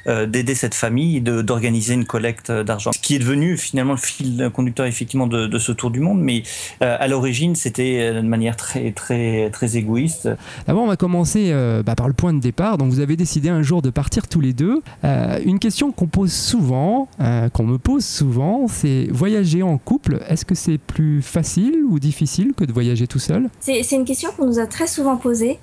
[0.06, 2.92] d'aider cette famille, d'organiser une collecte d'argent.
[2.92, 6.42] Ce qui est devenu finalement le fil conducteur effectivement de, ce tour du monde, mais
[6.80, 10.28] à l'origine, c'était de manière très, très, très égoïste.
[10.66, 11.52] D'abord, on va commencer
[11.84, 12.78] bah, par le point de départ.
[12.78, 14.82] Donc, vous avez décidé un jour de partir tous les deux.
[15.02, 17.08] une question qu'on pose souvent,
[17.52, 22.52] qu'on me pose souvent, c'est voyager en couple, est-ce que c'est plus facile ou difficile
[22.56, 23.48] que de voyager tout seul?
[23.60, 25.58] C'est une question qu'on nous a très souvent posée.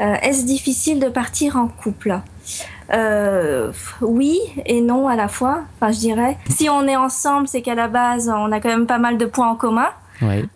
[0.00, 2.20] Euh, est-ce difficile de partir en couple?
[2.92, 3.70] Euh,
[4.00, 5.62] oui et non à la fois.
[5.76, 6.38] Enfin, je dirais.
[6.48, 9.26] Si on est ensemble, c'est qu'à la base, on a quand même pas mal de
[9.26, 9.88] points en commun.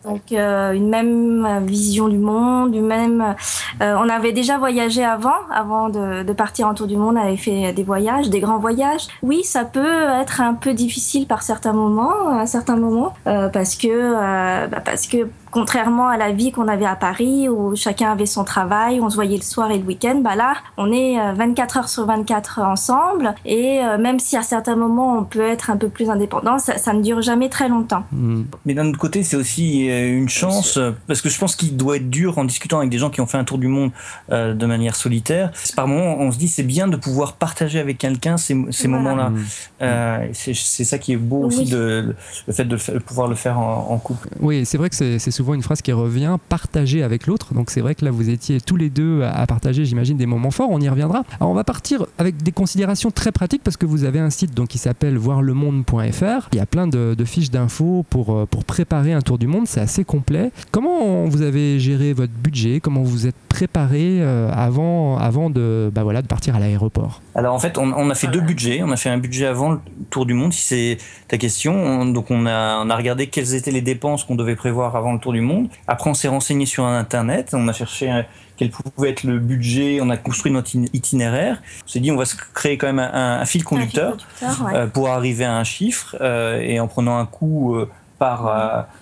[0.05, 3.35] Donc euh, une même vision du monde, une même.
[3.81, 7.21] Euh, on avait déjà voyagé avant, avant de, de, partir en tour du monde, on
[7.21, 9.07] avait fait des voyages, des grands voyages.
[9.23, 13.77] Oui, ça peut être un peu difficile par certains moments, à certains moments, euh, parce
[13.77, 18.11] que euh, bah parce que contrairement à la vie qu'on avait à Paris où chacun
[18.11, 21.19] avait son travail, on se voyait le soir et le week-end, bah là, on est
[21.35, 25.43] 24 euh, heures sur 24 ensemble et euh, même si à certains moments on peut
[25.43, 28.05] être un peu plus indépendant, ça, ne dure jamais très longtemps.
[28.13, 28.45] Hmm.
[28.65, 31.97] Mais d'un autre côté, c'est aussi euh, une chance parce que je pense qu'il doit
[31.97, 33.91] être dur en discutant avec des gens qui ont fait un tour du monde
[34.31, 35.53] de manière solitaire.
[35.77, 39.31] Par moments, on se dit c'est bien de pouvoir partager avec quelqu'un ces, moments-là.
[39.31, 40.33] Hmm.
[40.33, 42.15] c'est ça qui est beau aussi de
[42.47, 44.29] le fait de, pouvoir le faire en, couple.
[44.41, 47.55] Oui, c'est vrai que c'est souvent une phrase qui revient, partager avec l'autre.
[47.55, 50.51] Donc c'est vrai que là, vous étiez tous les deux à partager, j'imagine, des moments
[50.51, 50.71] forts.
[50.71, 51.25] On y reviendra.
[51.41, 54.55] Alors on va partir avec des considérations très pratiques parce que vous avez un site
[54.55, 56.49] donc, qui s'appelle voirlemonde.fr.
[56.53, 59.67] Il y a plein de, fiches d'infos pour, euh, pour préparer un tour du monde.
[59.67, 60.51] C'est assez complet.
[60.71, 62.81] Comment vous avez géré votre budget?
[62.81, 67.21] Comment vous êtes préparé euh, avant, avant de, bah voilà, de partir à l'aéroport?
[67.35, 68.83] Alors en fait, on, a fait deux budgets.
[68.83, 69.81] On a fait un budget avant le
[70.11, 70.99] tour du monde, si c'est
[71.29, 72.05] ta question.
[72.07, 75.19] donc on a, on a regardé quelles étaient les dépenses qu'on devait prévoir avant le
[75.19, 75.69] tour du monde.
[75.87, 78.23] Après, on s'est renseigné sur Internet, on a cherché euh,
[78.57, 81.63] quel pouvait être le budget, on a construit notre itinéraire.
[81.85, 85.45] On s'est dit, on va se créer quand même un, fil conducteur, euh, pour arriver
[85.45, 87.77] à un chiffre euh, et en prenant un coût.
[88.19, 88.47] par,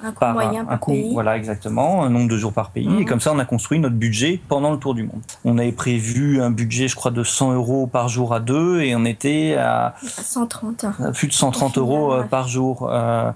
[0.02, 1.12] un coût moyen par pays.
[1.12, 2.86] Voilà, exactement, un nombre de jours par pays.
[2.86, 3.04] Et mhm.
[3.04, 5.20] comme ça, on a construit notre budget pendant le tour du monde.
[5.44, 8.96] On avait prévu un budget, je crois, de 100 euros par jour à deux et
[8.96, 10.86] on était à 130.
[11.12, 12.88] plus de 130 euros par jour.
[12.90, 13.30] Euh,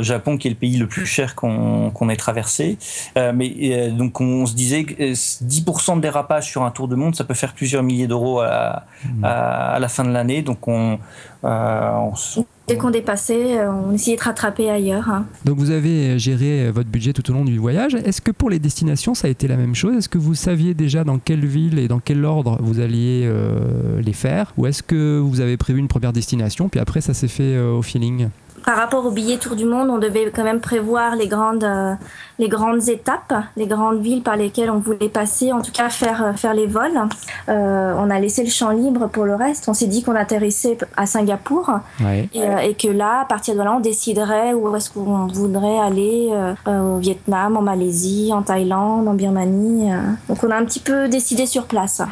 [0.00, 2.78] Japon qui est le pays le plus cher qu'on ait traversé.
[3.16, 6.96] Euh, mais euh, donc on se disait que 10% de dérapage sur un tour de
[6.96, 9.24] monde, ça peut faire plusieurs milliers d'euros à, mmh.
[9.24, 10.42] à, la fin de l'année.
[10.42, 10.98] Donc on,
[12.66, 15.08] Dès qu'on dépassait, on essayait de rattraper ailleurs.
[15.08, 15.26] Hein.
[15.44, 17.94] Donc vous avez géré votre budget tout au long du voyage.
[17.94, 19.94] Est-ce que pour les destinations, ça a été la même chose?
[19.94, 23.30] Est-ce que vous saviez déjà dans quelle ville et dans quel ordre vous alliez
[24.02, 24.52] les faire?
[24.56, 27.82] Ou est-ce que vous avez prévu une première destination, puis après ça s'est fait au
[27.82, 28.30] feeling?
[28.66, 31.94] Par rapport au billet Tour du Monde, on devait quand même prévoir les grandes, euh,
[32.40, 36.24] les grandes étapes, les grandes villes par lesquelles on voulait passer, en tout cas faire,
[36.24, 36.98] euh, faire les vols.
[37.48, 39.68] Euh, on a laissé le champ libre pour le reste.
[39.68, 41.70] On s'est dit qu'on atterrissait à Singapour
[42.00, 46.32] et, que là, à partir de là, on déciderait où est-ce qu'on voudrait aller
[46.66, 49.90] au Vietnam, en Malaisie, en Thaïlande, en Birmanie.
[50.28, 52.02] Donc on a un petit peu décidé sur place.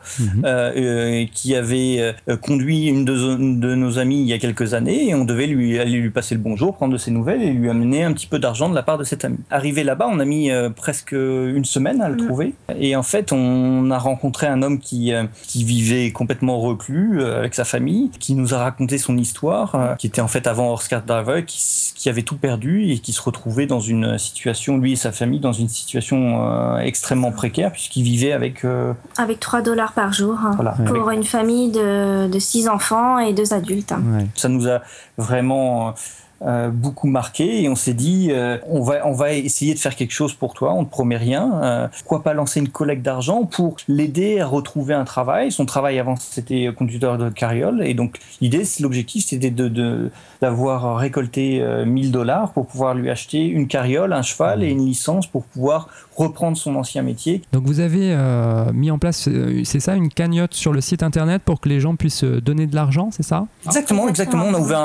[0.46, 4.74] euh, qui avait euh, conduit une de, une de nos amies il y a quelques
[4.74, 7.52] années et on devait lui aller lui passer le bonjour, prendre de ses nouvelles et
[7.52, 9.38] lui amener un petit peu d'argent de la part de cet ami.
[9.50, 12.26] Arrivé là-bas, on a mis euh, presque une semaine à le Mhm.
[12.28, 17.22] trouver et en fait, on a rencontré un homme qui euh, qui vivait complètement reclus
[17.22, 20.48] euh, avec sa famille, qui nous a raconté son histoire, euh, qui était en fait
[20.48, 21.60] avant horse car driver, qui,
[21.96, 25.40] qui avait tout perdu et qui se retrouvait dans une situation, lui et sa famille,
[25.40, 30.36] dans une situation euh, extrêmement précaire puisqu'il vivait avec euh, Avec 3 dollars par jour
[30.44, 33.92] hein, voilà, pour une famille de, de 6 enfants et 2 adultes.
[33.92, 34.26] Ouais.
[34.36, 34.82] ça nous a
[35.18, 35.94] vraiment
[36.42, 39.94] euh, beaucoup marqué et on s'est dit euh, on va on va essayer de faire
[39.94, 43.44] quelque chose pour toi on ne promet rien euh, pourquoi pas lancer une collecte d'argent
[43.44, 48.20] pour l'aider à retrouver un travail son travail avant c'était conducteur de carriole et donc
[48.40, 53.44] l'idée c'est l'objectif c'était de de- d'avoir récolté euh, 1000 dollars pour pouvoir lui acheter
[53.46, 57.80] une carriole un cheval et une licence pour pouvoir reprendre son ancien métier Donc vous
[57.80, 61.60] avez euh, mis en place, euh, c'est ça, une cagnotte sur le site internet pour
[61.62, 63.46] que les gens puissent euh, donner de l'argent, c'est ça?
[63.66, 64.46] Exactement, exactement.
[64.48, 64.84] On a ouvert un,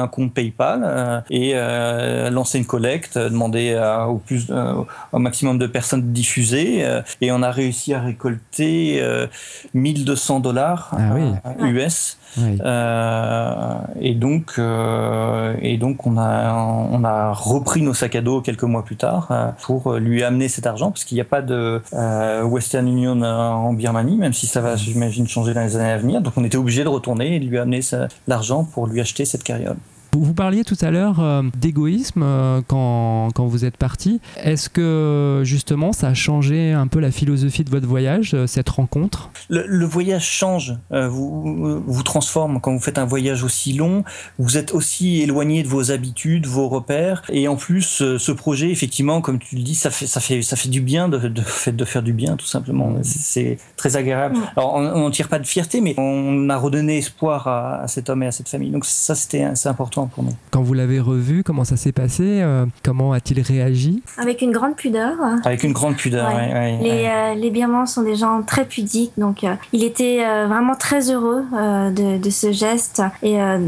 [0.00, 4.72] un- un compte PayPal euh, et euh, lancé une collecte, demandé à- au plus, euh,
[5.12, 9.26] au maximum de personnes de diffuser, euh, et on a réussi à récolter euh,
[9.74, 11.22] 1200 dollars Ah oui.
[11.62, 12.18] euh, US.
[12.38, 12.56] Oui.
[12.64, 16.54] Euh, et donc, euh, et donc on a
[16.90, 19.28] on a repris nos sacs à dos quelques mois plus tard
[19.60, 23.32] pour lui amener cet argent parce qu'il n'y a pas de euh, Western Union euh,
[23.32, 26.20] en Birmanie, même si ça va, j'imagine, changer dans les années à venir.
[26.20, 27.80] Donc on était obligé de retourner et de lui amener
[28.26, 29.76] l'argent pour lui acheter cette carriole.
[30.14, 34.20] Vous, vous parliez tout à l'heure euh, d'égoïsme euh, quand, quand vous êtes parti.
[34.36, 38.68] Est-ce que justement ça a changé un peu la philosophie de votre voyage, euh, cette
[38.68, 39.30] rencontre?
[39.48, 44.04] Le, le voyage change, euh, vous, vous transforme quand vous faites un voyage aussi long.
[44.38, 49.22] Vous êtes aussi éloigné de vos habitudes, vos repères, et en plus, ce projet, effectivement,
[49.22, 51.72] comme tu le dis, ça fait ça fait ça fait du bien de de, fait
[51.72, 52.92] de faire du bien, tout simplement.
[53.02, 54.36] C'est- très agréable.
[54.56, 58.10] Alors, on n'en tire pas de fierté, mais on a redonné espoir à, à cet
[58.10, 58.70] homme et à cette famille.
[58.70, 59.68] Donc ça, c'était c'est
[60.02, 60.32] important pour nous.
[60.50, 64.02] Quand vous l'avez revu, comment ça s'est passé Euh, Comment a-t-il réagi?
[64.18, 65.12] Avec une grande pudeur.
[65.44, 66.28] Avec une grande pudeur.
[66.28, 67.10] Ouais, ouais, Les, ouais.
[67.10, 71.10] euh, les Birmans sont des gens très pudiques, donc euh, il était euh, vraiment très
[71.10, 73.58] heureux euh, de, de ce geste et euh,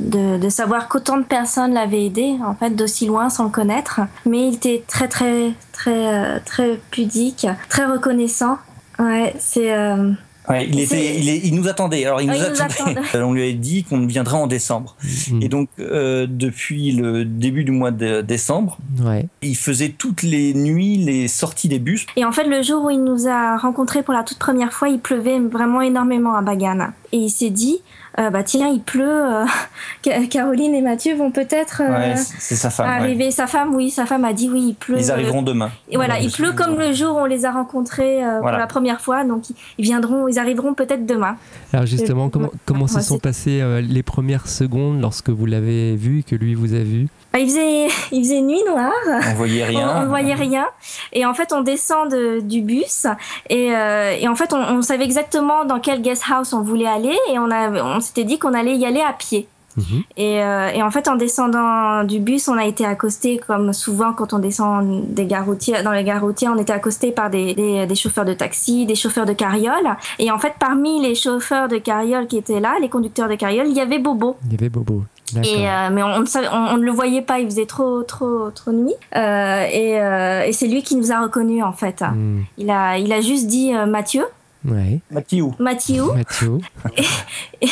[0.00, 4.00] de, de savoir qu'autant de personnes l'avaient aidé, en fait, d'aussi loin sans le connaître.
[4.24, 8.58] Mais il était très, très, très, euh, très pudique, très reconnaissant.
[8.98, 9.72] Ouais, c'est.
[9.74, 10.12] euh,
[10.48, 12.04] Ouais, il, C'est- était, il, est- il nous attendait.
[12.04, 13.00] Alors, il Ah, nous, il nous attendait.
[13.24, 14.96] On lui avait dit qu'on viendrait en décembre.
[15.30, 15.42] Mm.
[15.42, 19.26] Et donc, euh, depuis le début du mois de décembre, Ouais.
[19.42, 22.06] il faisait toutes les nuits les sorties des bus.
[22.16, 24.88] Et en fait, le jour où il nous a rencontrés pour la toute première fois,
[24.88, 26.88] il pleuvait vraiment énormément à Bagan.
[27.12, 27.78] Et il s'est dit,
[28.18, 29.44] euh, bah tiens, il pleut, euh,
[30.04, 32.86] Ca- Caroline et Mathieu vont peut-être euh, Ouais, c'est c'est sa femme.
[32.88, 32.92] ouais.
[32.94, 33.30] arriver.
[33.30, 34.98] Sa femme, oui, sa femme a dit oui, il pleut.
[34.98, 35.70] Ils arriveront demain.
[35.90, 38.40] Et voilà, il pleut comme le jour où on les a rencontrés euh, Voilà.
[38.40, 41.36] pour la première fois, donc ils- viendront, ils arriveront peut-être demain.
[41.72, 45.94] Alors justement, Euh, comment, comment se sont passées euh, les premières secondes lorsque vous l'avez
[45.96, 47.08] vu, que lui vous a vu?
[47.32, 48.92] Bah, il faisait, il faisait nuit noire.
[49.30, 49.90] On voyait rien.
[50.00, 50.66] On, on voyait rien.
[51.12, 53.06] Et en fait, on descend de- du bus.
[53.50, 56.86] Et, euh, et en fait, on, on savait exactement dans quel guest house on voulait
[56.86, 57.16] aller.
[57.30, 59.46] Et on, a, on s'était dit qu'on allait y aller à pied.
[59.76, 60.02] Mhm.
[60.16, 64.14] Et, euh, et en fait, en descendant du bus, on a été accosté, comme souvent
[64.14, 67.52] quand on descend des gares routières, dans les gares routières, on était accosté par des,
[67.52, 69.86] des, des chauffeurs de taxi, des chauffeurs de carriole.
[70.18, 73.66] Et en fait, parmi les chauffeurs de carriole qui étaient là, les conducteurs de carriole,
[73.68, 74.36] il y avait Bobo.
[74.46, 75.02] Il y avait Bobo.
[75.42, 78.02] Et euh, mais on ne savait- on, on ne le voyait pas, il faisait trop
[78.04, 78.94] trop trop nuit.
[79.16, 82.00] Euh, et et c'est lui qui nous a reconnus en fait.
[82.00, 82.42] Mm.
[82.58, 84.24] Il a il a juste dit Mathieu,
[84.66, 85.00] Ouais.
[85.10, 85.46] Mathieu.
[85.58, 86.04] Mathieu.
[86.14, 86.58] Mathieu.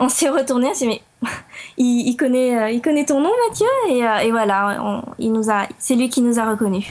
[0.00, 1.30] On s'est retourné, on s'est dit, mais
[1.76, 5.32] il, il connaît euh, il connaît ton nom Mathieu et, euh, et voilà, on- il
[5.32, 6.86] nous a c'est lui qui nous a reconnus.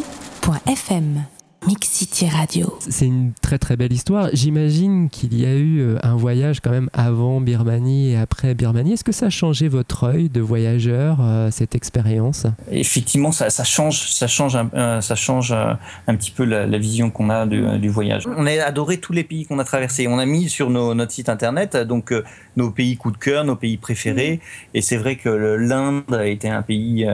[0.00, 2.78] www.mixcity.fm Mix City Radio.
[2.88, 4.30] C'est une très très belle histoire.
[4.32, 8.94] J'imagine qu'il y a eu euh, un voyage quand même avant Birmanie et après Birmanie.
[8.94, 12.46] Est-ce que ça a changé votre œil de voyageur, euh, cette expérience?
[12.70, 16.78] Effectivement, ça, ça, change, ça change, un, euh, ça change un petit peu la, la
[16.78, 18.26] vision qu'on a du, du, voyage.
[18.26, 20.08] On a adoré tous les pays qu'on a traversés.
[20.08, 22.14] On a mis sur nos, notre site internet donc
[22.56, 24.40] nos pays coup de cœur, nos pays préférés.
[24.72, 27.06] Et c'est vrai que l'Inde a été un pays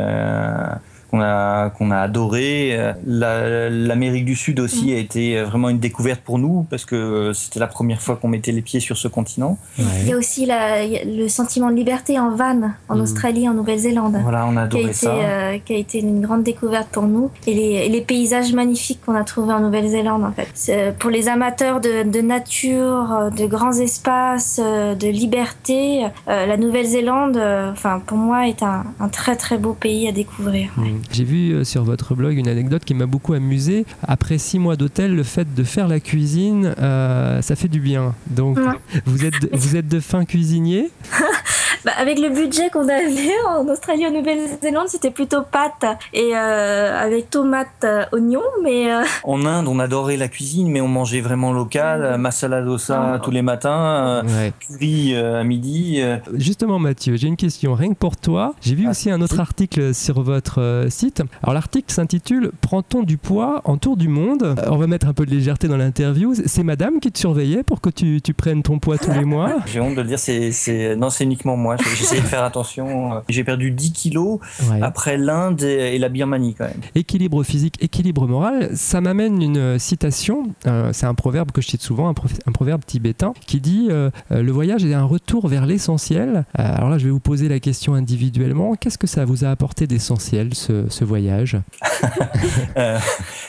[1.11, 2.79] qu'on a, qu'on a adoré.
[3.07, 7.67] L'Amérique du Sud aussi a été vraiment une découverte pour nous parce que c'était la
[7.67, 9.59] première fois qu'on mettait les pieds sur ce continent.
[9.79, 9.85] Ouais.
[10.03, 13.01] Il y a aussi la, le sentiment de liberté en van, en mmh.
[13.01, 14.19] Australie, en Nouvelle-Zélande.
[14.23, 15.15] Voilà, on a adoré qui a été, ça.
[15.15, 17.31] Euh, qui a été une grande découverte pour nous.
[17.47, 20.95] Et les, et les paysages magnifiques qu'on a trouvés en Nouvelle-Zélande, en fait.
[20.99, 27.37] Pour les amateurs de, de, nature, de grands espaces, de liberté, euh, la Nouvelle-Zélande,
[27.73, 30.71] enfin, pour moi, est un, un, très très beau pays à découvrir.
[30.77, 30.87] Mmh.
[31.13, 33.85] J'ai vu sur votre blog une anecdote qui m'a beaucoup amusé.
[34.03, 38.15] Après six mois d'hôtel, le fait de faire la cuisine, euh, ça fait du bien.
[38.29, 38.65] Donc, ouais.
[39.05, 40.91] vous, êtes vous êtes de fin cuisinier?
[41.85, 46.31] bah, Avec le budget qu'on avait en Australie et en Nouvelle-Zélande, c'était plutôt pâtes et
[46.35, 48.41] euh, avec tomates, euh, oignons.
[48.63, 48.87] Mais
[49.25, 52.19] En Inde, on adorait la cuisine, mais on mangeait vraiment local.
[52.19, 54.53] Masala dosa tous les matins, ouais.
[54.61, 56.03] curry à midi.
[56.35, 57.75] Justement, Mathieu, j'ai une question.
[57.75, 61.23] Rien que pour toi, j'ai vu ah, aussi un autre article sur votre site.
[61.43, 64.55] Alors l'article s'intitule Prend-on du poids en tour du monde?
[64.67, 66.35] On va mettre un peu de légèreté dans l'interview.
[66.47, 69.57] C'est madame qui te surveillait pour que tu, tu prennes ton poids tous les mois?
[69.67, 71.66] J'ai honte de le dire, c'est, non, c'est uniquement moi.
[71.97, 73.23] J'essaie de faire attention.
[73.29, 74.83] J'ai perdu 10 kilos ouais.
[74.83, 76.81] après l'Inde et la Birmanie quand même.
[76.95, 80.55] Équilibre physique, équilibre moral, ça m'amène une citation.
[80.67, 82.15] Euh, c'est un proverbe que je cite souvent, un,
[82.47, 86.45] un proverbe tibétain qui dit euh, Le voyage est un retour vers l'essentiel.
[86.59, 88.75] Euh, alors là, je vais vous poser la question individuellement.
[88.75, 91.57] Qu'est-ce que ça vous a apporté d'essentiel ce, ce voyage?
[92.77, 92.99] euh,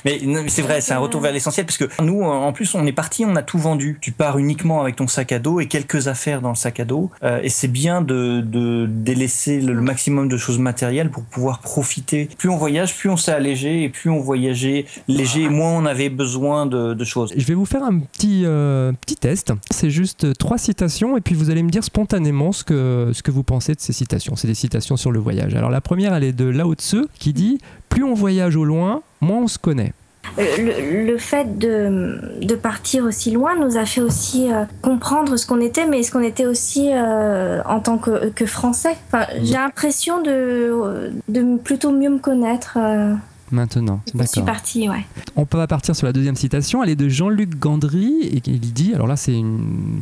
[0.05, 2.91] Mais c'est vrai, c'est un retour vers l'essentiel parce que nous, en plus, on est
[2.91, 3.97] parti, on a tout vendu.
[4.01, 6.85] Tu pars uniquement avec ton sac à dos et quelques affaires dans le sac à
[6.85, 7.09] dos.
[7.23, 12.29] Euh, et c'est bien de, de, délaisser le, maximum de choses matérielles pour pouvoir profiter.
[12.37, 16.09] Plus on voyage, plus on s'est allégé et plus on voyageait léger, moins on avait
[16.09, 17.33] besoin de, de choses.
[17.35, 19.53] Je vais vous faire un petit, euh, petit test.
[19.71, 23.31] C'est juste trois citations et puis vous allez me dire spontanément ce que, ce que
[23.31, 24.35] vous pensez de ces citations.
[24.35, 25.55] C'est des citations sur le voyage.
[25.55, 29.01] Alors la première, elle est de Lao Tzu qui dit plus on voyage au loin,
[29.21, 29.93] moins on se connaît.
[30.37, 35.47] Le, le, fait de, de, partir aussi loin nous a fait aussi euh, comprendre ce
[35.47, 38.95] qu'on était, mais ce qu'on était aussi euh, en tant que, que Français.
[39.07, 42.77] Enfin, J'ai l'impression de, de plutôt mieux me connaître.
[42.77, 43.13] Euh
[43.51, 44.01] maintenant.
[44.13, 45.05] Je suis partie, ouais.
[45.35, 46.83] On peut partir sur la deuxième citation.
[46.83, 49.39] Elle est de Jean-Luc Gandry et il dit, alors là c'est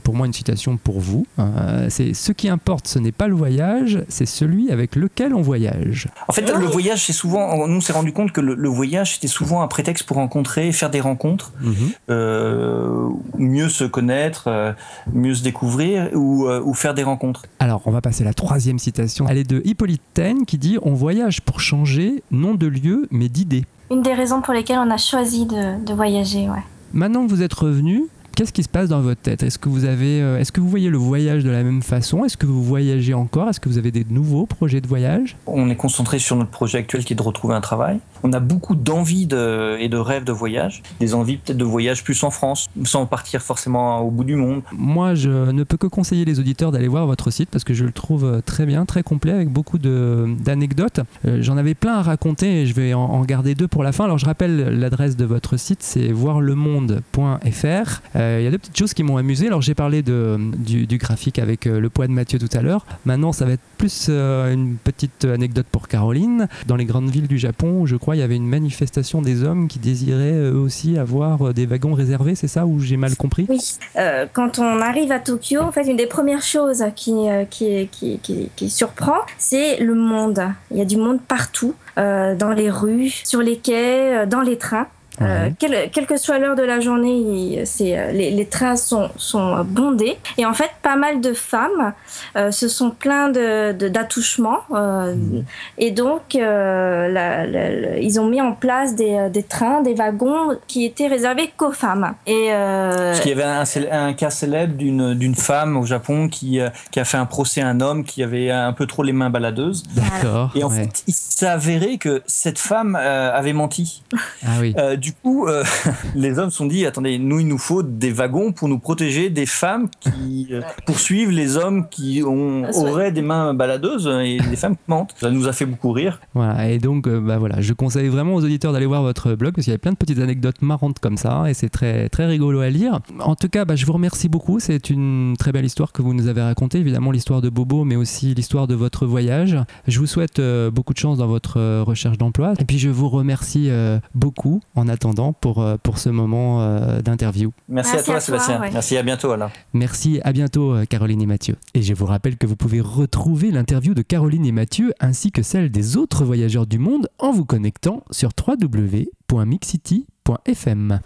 [0.03, 3.35] pour moi une citation pour vous, euh, c'est ce qui importe, ce n'est pas le
[3.35, 6.07] voyage, c'est celui avec lequel on voyage.
[6.27, 9.15] En fait, le voyage, c'est souvent, nous on s'est rendu compte que le, le voyage
[9.15, 11.91] c'était souvent un prétexte pour rencontrer, faire des rencontres, mm -hmm.
[12.09, 14.73] euh, mieux se connaître, euh,
[15.13, 17.43] mieux se découvrir ou, ou, faire des rencontres.
[17.59, 19.27] Alors on va passer à la troisième citation.
[19.29, 23.29] Elle est de Hippolyte Taine qui dit, on voyage pour changer, non de lieu, mais
[23.35, 23.65] d'idées.
[23.91, 26.63] Une des raisons pour lesquelles on a choisi de, de voyager, ouais.
[26.93, 29.43] Maintenant que vous êtes revenu, qu'est-ce qui se passe dans votre tête?
[29.43, 32.23] Est-ce que vous avez, euh, est-ce que vous voyez le voyage de la même façon?
[32.23, 33.49] Est-ce que vous voyagez encore?
[33.49, 35.35] Est-ce que vous avez des nouveaux projets de voyage?
[35.45, 37.99] On est concentré sur notre projet actuel qui est de retrouver un travail.
[38.23, 42.03] On a beaucoup d'envies de, et de rêves de voyage, des envies peut-être de voyage
[42.03, 44.61] plus en France, sans partir forcément au bout du monde.
[44.71, 47.85] Moi, je ne peux que conseiller les auditeurs d'aller voir votre site parce que je
[47.85, 51.01] le trouve très bien, très complet, avec beaucoup d'anecdotes.
[51.25, 54.05] Euh, J'en avais plein à raconter et je vais en, garder deux pour la fin.
[54.05, 58.01] Alors, je rappelle l'adresse de votre site, c'est voirlemonde.fr.
[58.15, 59.47] Euh, il y a deux petites choses qui m'ont amusé.
[59.47, 62.85] Alors, j'ai parlé de, du, graphique avec euh, le poids de Mathieu tout à l'heure.
[63.05, 66.47] Maintenant, ça va être plus euh, une petite anecdote pour Caroline.
[66.67, 69.67] Dans les grandes villes du Japon, je crois, il y avait une manifestation des hommes
[69.67, 72.35] qui désiraient eux aussi avoir des wagons réservés.
[72.35, 73.45] C'est ça ou j'ai mal compris?
[73.49, 73.59] Oui.
[73.97, 77.87] Euh, quand on arrive à Tokyo, en fait, une des premières choses qui, euh, qui,
[77.91, 78.19] qui,
[78.55, 80.41] qui, surprend, c'est le monde.
[80.71, 84.57] Il y a du monde partout, euh, dans les rues, sur les quais, dans les
[84.57, 84.87] trains.
[85.21, 89.63] Euh, quelle, quelle, que soit l'heure de la journée, c'est, les, les, trains sont, sont,
[89.63, 90.17] bondés.
[90.37, 91.93] Et en fait, pas mal de femmes
[92.35, 94.59] euh, se sont de, de, d'attouchements.
[94.71, 95.43] Euh, mmh.
[95.77, 100.57] Et donc, euh, la, la, ils ont mis en place des, des, trains, des wagons
[100.67, 102.13] qui étaient réservés qu'aux femmes.
[102.25, 106.59] Et Parce qu'il y avait un, un cas célèbre d'une, d'une femme au Japon qui,
[106.91, 109.29] qui a fait un procès à un homme qui avait un peu trop les mains
[109.29, 109.83] baladeuses.
[109.95, 110.51] D'accord.
[110.55, 110.83] Et en ouais.
[110.83, 114.03] fait, il s'est avéré que cette femme avait menti.
[114.43, 115.63] Ah oui du coup, euh,
[116.15, 119.29] les hommes se sont dit attendez, nous, il nous faut des wagons pour nous protéger
[119.29, 124.39] des femmes qui euh, poursuivent les hommes qui ont, Ah, auraient des mains baladeuses et
[124.39, 125.13] des femmes qui mentent.
[125.17, 126.19] Ça nous a fait beaucoup rire.
[126.33, 129.53] Voilà, et donc euh, bah voilà, je conseille vraiment aux auditeurs d'aller voir votre blog
[129.53, 132.25] parce qu'il y a plein de petites anecdotes marrantes comme ça et c'est très très
[132.25, 132.99] rigolo à lire.
[133.19, 134.59] En tout cas, bah, je vous remercie beaucoup.
[134.59, 137.95] C'est une très belle histoire que vous nous avez racontée, évidemment l'histoire de Bobo, mais
[137.95, 139.55] aussi l'histoire de votre voyage.
[139.87, 142.89] Je vous souhaite euh, beaucoup de chance dans votre euh, recherche d'emploi et puis je
[142.89, 147.51] vous remercie euh, beaucoup en attendant pour euh, pour ce moment euh, d'interview.
[147.69, 148.59] Merci, Merci à toi, à toi, Sébastien.
[148.61, 148.69] ouais.
[148.73, 149.51] Merci, à bientôt alors.
[149.73, 151.55] Merci, à bientôt euh, Caroline et Mathieu.
[151.75, 155.43] Et je vous rappelle que vous pouvez retrouver l'interview de Caroline et Mathieu ainsi que
[155.43, 160.99] celle des autres voyageurs du monde en vous connectant sur www.mixcity.fm.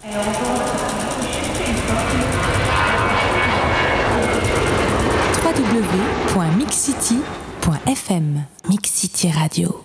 [7.10, 9.76] www.mixcity.fm Mix City Radio.